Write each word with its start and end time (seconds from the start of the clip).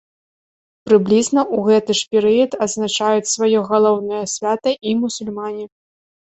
Прыблізна 0.87 1.41
ў 1.43 1.57
гэты 1.67 1.91
ж 1.99 2.15
перыяд 2.15 2.51
адзначаюць 2.67 3.31
сваё 3.35 3.59
галоўнае 3.73 4.23
свята 4.35 4.75
і 4.91 4.97
мусульмане. 5.05 5.65